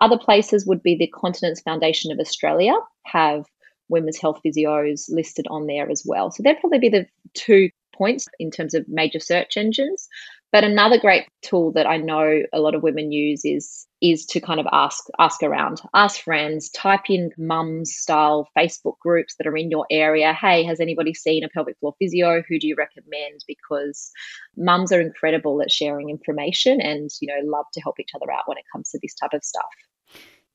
Other 0.00 0.18
places 0.18 0.66
would 0.66 0.82
be 0.82 0.96
the 0.96 1.06
Continence 1.06 1.60
Foundation 1.60 2.10
of 2.10 2.18
Australia 2.18 2.74
have 3.04 3.44
women's 3.88 4.18
health 4.18 4.40
physios 4.44 5.04
listed 5.08 5.46
on 5.48 5.66
there 5.66 5.88
as 5.88 6.02
well. 6.04 6.30
So 6.30 6.42
they 6.42 6.50
would 6.50 6.60
probably 6.60 6.80
be 6.80 6.88
the 6.88 7.06
two 7.34 7.70
points 7.94 8.26
in 8.40 8.50
terms 8.50 8.74
of 8.74 8.88
major 8.88 9.20
search 9.20 9.56
engines. 9.56 10.08
But 10.52 10.64
another 10.64 10.98
great 10.98 11.24
tool 11.40 11.72
that 11.72 11.86
I 11.86 11.96
know 11.96 12.42
a 12.52 12.60
lot 12.60 12.74
of 12.74 12.82
women 12.82 13.10
use 13.10 13.42
is 13.44 13.86
is 14.02 14.26
to 14.26 14.40
kind 14.40 14.60
of 14.60 14.66
ask 14.70 15.04
ask 15.18 15.42
around, 15.42 15.80
ask 15.94 16.20
friends, 16.20 16.68
type 16.70 17.08
in 17.08 17.30
mums 17.38 17.94
style 17.94 18.48
Facebook 18.56 18.98
groups 19.00 19.34
that 19.38 19.46
are 19.46 19.56
in 19.56 19.70
your 19.70 19.86
area. 19.90 20.34
Hey, 20.34 20.62
has 20.64 20.78
anybody 20.78 21.14
seen 21.14 21.42
a 21.42 21.48
pelvic 21.48 21.78
floor 21.78 21.94
physio? 21.98 22.42
Who 22.48 22.58
do 22.58 22.66
you 22.66 22.76
recommend? 22.76 23.40
Because 23.48 24.10
mums 24.56 24.92
are 24.92 25.00
incredible 25.00 25.62
at 25.62 25.70
sharing 25.70 26.10
information 26.10 26.82
and 26.82 27.08
you 27.22 27.28
know 27.28 27.50
love 27.50 27.66
to 27.72 27.80
help 27.80 27.98
each 27.98 28.10
other 28.14 28.30
out 28.30 28.42
when 28.46 28.58
it 28.58 28.64
comes 28.70 28.90
to 28.90 28.98
this 29.02 29.14
type 29.14 29.32
of 29.32 29.42
stuff. 29.42 29.64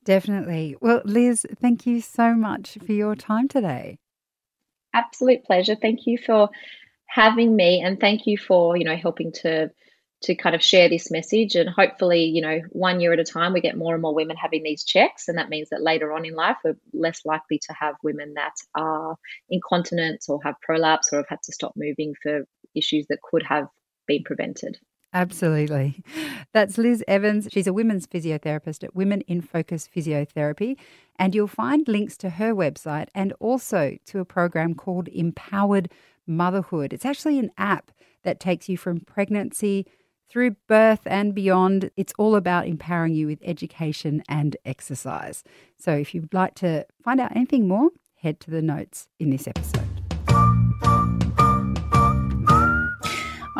Definitely. 0.04 0.76
Well, 0.80 1.02
Liz, 1.04 1.44
thank 1.60 1.86
you 1.86 2.00
so 2.00 2.34
much 2.34 2.78
for 2.86 2.92
your 2.92 3.16
time 3.16 3.48
today. 3.48 3.98
Absolute 4.94 5.44
pleasure. 5.44 5.74
Thank 5.74 6.06
you 6.06 6.18
for 6.18 6.48
having 7.08 7.56
me 7.56 7.82
and 7.82 7.98
thank 8.00 8.26
you 8.26 8.38
for, 8.38 8.76
you 8.76 8.84
know, 8.84 8.96
helping 8.96 9.32
to 9.32 9.70
to 10.20 10.34
kind 10.34 10.54
of 10.54 10.62
share 10.62 10.88
this 10.88 11.10
message 11.10 11.54
and 11.54 11.68
hopefully 11.68 12.24
you 12.24 12.40
know 12.40 12.60
one 12.70 13.00
year 13.00 13.12
at 13.12 13.20
a 13.20 13.24
time 13.24 13.52
we 13.52 13.60
get 13.60 13.76
more 13.76 13.94
and 13.94 14.02
more 14.02 14.14
women 14.14 14.36
having 14.36 14.62
these 14.62 14.84
checks 14.84 15.28
and 15.28 15.38
that 15.38 15.48
means 15.48 15.68
that 15.70 15.82
later 15.82 16.12
on 16.12 16.24
in 16.24 16.34
life 16.34 16.56
we're 16.64 16.76
less 16.92 17.20
likely 17.24 17.58
to 17.58 17.72
have 17.72 17.94
women 18.02 18.34
that 18.34 18.54
are 18.74 19.16
incontinent 19.48 20.24
or 20.28 20.40
have 20.42 20.54
prolapse 20.60 21.12
or 21.12 21.18
have 21.18 21.28
had 21.28 21.42
to 21.42 21.52
stop 21.52 21.72
moving 21.76 22.14
for 22.22 22.44
issues 22.74 23.06
that 23.08 23.18
could 23.22 23.42
have 23.42 23.66
been 24.06 24.22
prevented 24.24 24.76
Absolutely. 25.14 26.02
That's 26.52 26.76
Liz 26.76 27.02
Evans. 27.08 27.48
She's 27.50 27.66
a 27.66 27.72
women's 27.72 28.06
physiotherapist 28.06 28.84
at 28.84 28.94
Women 28.94 29.22
in 29.22 29.40
Focus 29.40 29.88
Physiotherapy. 29.88 30.76
And 31.18 31.34
you'll 31.34 31.46
find 31.46 31.88
links 31.88 32.16
to 32.18 32.30
her 32.30 32.54
website 32.54 33.08
and 33.14 33.32
also 33.40 33.96
to 34.04 34.20
a 34.20 34.26
program 34.26 34.74
called 34.74 35.08
Empowered 35.08 35.90
Motherhood. 36.26 36.92
It's 36.92 37.06
actually 37.06 37.38
an 37.38 37.50
app 37.56 37.90
that 38.22 38.38
takes 38.38 38.68
you 38.68 38.76
from 38.76 39.00
pregnancy 39.00 39.86
through 40.28 40.56
birth 40.66 41.00
and 41.06 41.34
beyond. 41.34 41.90
It's 41.96 42.12
all 42.18 42.36
about 42.36 42.66
empowering 42.66 43.14
you 43.14 43.26
with 43.26 43.38
education 43.42 44.22
and 44.28 44.56
exercise. 44.64 45.44
So 45.78 45.92
if 45.92 46.14
you'd 46.14 46.34
like 46.34 46.54
to 46.56 46.86
find 47.02 47.20
out 47.20 47.34
anything 47.34 47.68
more, 47.68 47.90
head 48.16 48.40
to 48.40 48.50
the 48.50 48.60
notes 48.62 49.08
in 49.18 49.30
this 49.30 49.48
episode. 49.48 49.88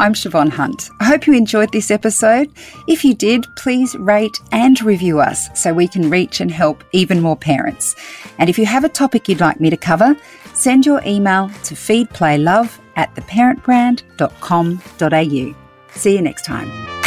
I'm 0.00 0.14
Siobhan 0.14 0.50
Hunt. 0.50 0.90
I 1.00 1.06
hope 1.06 1.26
you 1.26 1.34
enjoyed 1.34 1.72
this 1.72 1.90
episode. 1.90 2.48
If 2.86 3.04
you 3.04 3.14
did, 3.14 3.44
please 3.56 3.96
rate 3.96 4.38
and 4.52 4.80
review 4.80 5.18
us 5.18 5.48
so 5.60 5.74
we 5.74 5.88
can 5.88 6.08
reach 6.08 6.40
and 6.40 6.52
help 6.52 6.84
even 6.92 7.20
more 7.20 7.36
parents. 7.36 7.96
And 8.38 8.48
if 8.48 8.58
you 8.58 8.66
have 8.66 8.84
a 8.84 8.88
topic 8.88 9.28
you'd 9.28 9.40
like 9.40 9.60
me 9.60 9.70
to 9.70 9.76
cover, 9.76 10.16
send 10.54 10.86
your 10.86 11.02
email 11.04 11.48
to 11.64 11.74
feedplaylove 11.74 12.78
at 12.94 13.12
theparentbrand.com.au. 13.16 15.67
See 15.94 16.14
you 16.14 16.22
next 16.22 16.44
time. 16.44 16.97